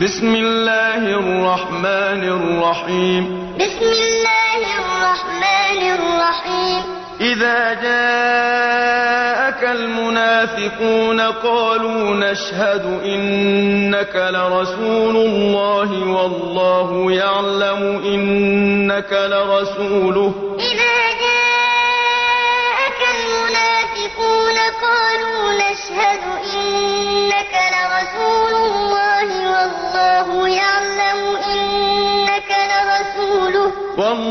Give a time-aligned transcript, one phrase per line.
[0.00, 3.24] بسم الله الرحمن الرحيم.
[3.60, 6.82] بسم الله الرحمن الرحيم.
[7.20, 20.56] إذا جاءك المنافقون قالوا نشهد إنك لرسول الله والله يعلم إنك لرسوله.
[20.58, 25.59] إذا جاءك المنافقون قالوا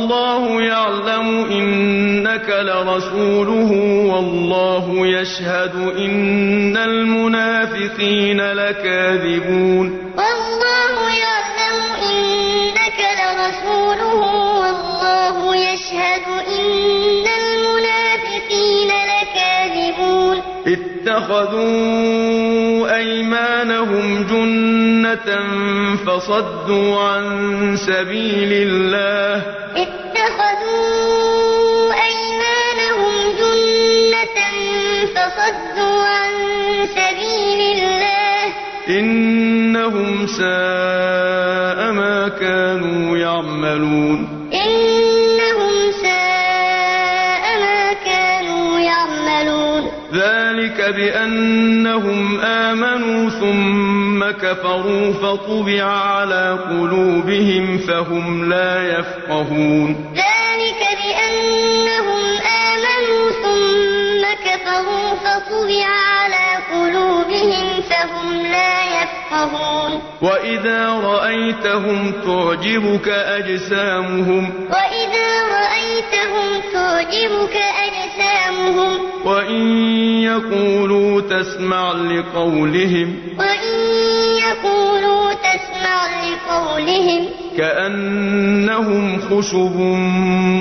[0.09, 3.71] والله يعلم إنك لرسوله
[4.13, 10.13] والله يشهد إن المنافقين لكاذبون.
[10.17, 10.95] والله
[11.25, 11.77] يعلم
[12.09, 14.21] إنك لرسوله
[14.61, 16.25] والله يشهد
[16.59, 20.37] إن المنافقين لكاذبون.
[20.67, 21.69] اتخذوا
[22.95, 25.29] أيمانهم جنة
[26.05, 27.25] فصدوا عن
[27.77, 29.59] سبيل الله.
[30.29, 34.39] اتخذوا أيمانهم جنة
[35.15, 36.31] فصدوا عن
[36.95, 38.53] سبيل الله
[38.89, 44.28] إنهم ساء ما كانوا يعملون
[50.13, 60.13] ذلك بأنهم آمنوا ثم كفروا فطبع على قلوبهم فهم لا يفقهون.
[60.15, 62.23] ذلك بأنهم
[62.67, 70.01] آمنوا ثم كفروا فطبع على قلوبهم فهم لا يفقهون.
[70.21, 74.51] وإذا رأيتهم تعجبك أجسامهم.
[74.69, 78.97] وإذا رأيتهم تعجبك أجسامهم.
[79.25, 79.67] وإن
[80.23, 83.15] يقولوا تسمع لقولهم.
[83.39, 84.08] وإن
[86.47, 87.25] تسمع لقولهم
[87.57, 89.75] كأنهم خشب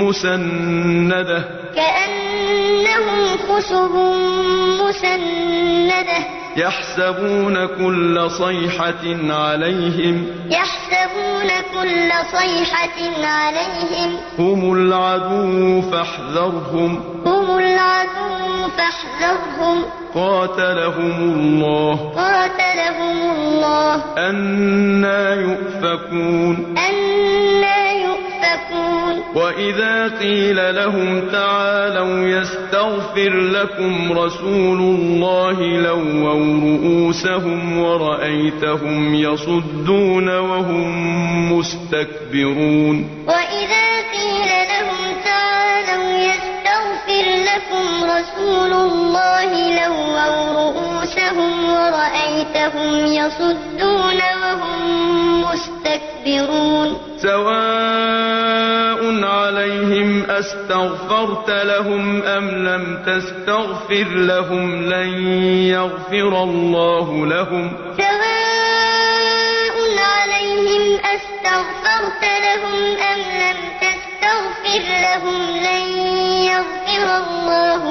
[0.02, 1.44] مسندة.
[1.74, 3.94] كأنهم خشب
[4.82, 6.18] مسندة.
[6.56, 10.26] يحسبون كل صيحة عليهم.
[10.50, 14.16] يحسبون كل صيحة عليهم.
[14.38, 17.04] هم العدو فاحذرهم.
[17.26, 18.37] هم العدو
[18.68, 19.82] فاحذرهم.
[20.14, 22.12] قاتلهم الله.
[22.16, 23.94] قاتلهم الله.
[24.18, 26.74] أنا يؤفكون.
[26.78, 29.22] أنا يؤفكون.
[29.34, 40.88] وإذا قيل لهم تعالوا يستغفر لكم رسول الله لووا رؤوسهم ورأيتهم يصدون وهم
[41.52, 43.24] مستكبرون.
[43.26, 43.77] وإذا
[48.18, 54.80] رسول الله لووا رؤوسهم ورأيتهم يصدون وهم
[55.42, 56.88] مستكبرون.
[57.22, 65.10] سواء عليهم أستغفرت لهم أم لم تستغفر لهم لن
[65.76, 67.72] يغفر الله لهم.
[67.96, 69.76] سواء
[70.12, 70.84] عليهم
[71.14, 72.78] أستغفرت لهم
[73.12, 75.84] أم لم تستغفر لهم لن
[76.52, 77.67] يغفر الله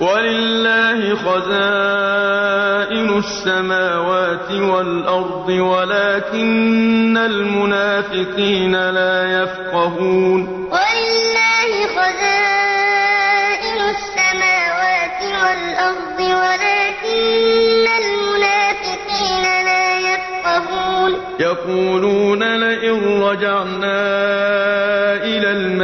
[0.00, 10.40] ولله خزائن السماوات والأرض ولكن المنافقين لا يفقهون.
[10.70, 21.12] ولله خزائن السماوات والأرض ولكن المنافقين لا يفقهون.
[21.40, 24.87] يقولون لئن رجعنا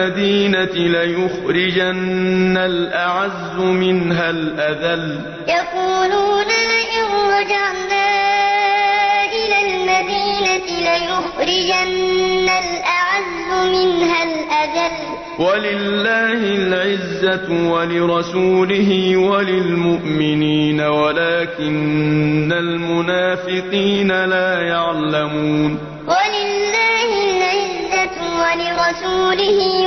[0.05, 5.21] المدينة ليخرجن الأعز منها الأذل.
[5.49, 8.07] يقولون لئن رجعنا
[9.33, 14.95] إلى المدينة ليخرجن الأعز منها الأذل.
[15.39, 25.79] ولله العزة ولرسوله وللمؤمنين ولكن المنافقين لا يعلمون.
[26.07, 29.84] ولله العزة ولرسوله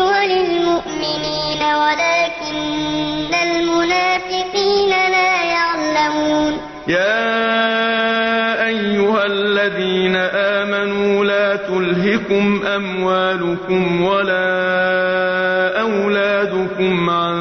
[1.88, 6.54] ولكن المنافقين لا يعلمون.
[6.88, 17.38] يا أيها الذين آمنوا لا تلهكم أموالكم ولا أولادكم عن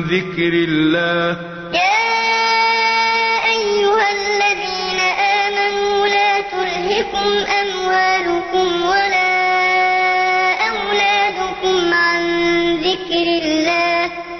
[0.00, 1.57] ذكر الله.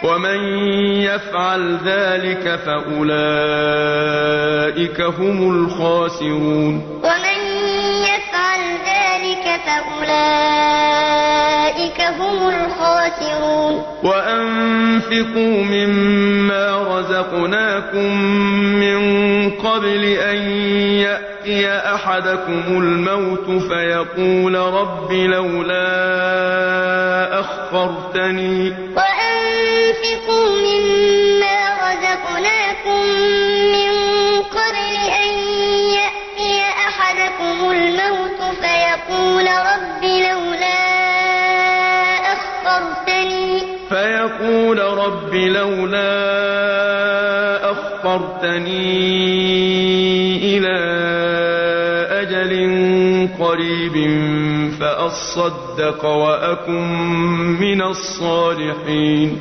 [0.05, 0.41] ومن
[1.03, 3.09] يفعل ذلك فأولئك
[5.01, 6.75] هم الخاسرون.
[7.03, 7.39] ومن
[8.03, 10.19] يفعل ذلك فأولئك
[12.01, 13.75] هم الخاسرون.
[14.03, 16.65] وأنفقوا مما
[16.99, 18.23] رزقناكم
[18.81, 19.01] من
[19.51, 20.37] قبل أن
[21.01, 25.91] يأتي أحدكم الموت فيقول رب لولا
[27.41, 28.69] أخرتني.
[28.69, 29.28] وأنفقوا
[30.65, 31.59] مما
[31.89, 33.03] رزقناكم
[33.75, 33.93] من
[34.43, 35.33] قبل أن
[35.99, 36.55] يأتي
[36.89, 40.83] أحدكم الموت فيقول رب لولا
[42.33, 43.63] أخرتني.
[43.89, 46.13] فيقول رب لولا
[47.71, 48.99] أخرتني
[50.57, 50.79] إلى
[52.23, 52.53] أجل
[53.41, 53.97] قريب
[54.81, 56.87] فأصدق وأكن
[57.61, 59.41] من الصالحين.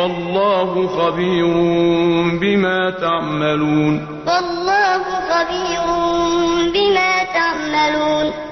[0.00, 1.54] والله خبير
[2.40, 4.06] بما تعملون.
[4.26, 5.86] والله خبير
[6.72, 8.49] بما تعملون.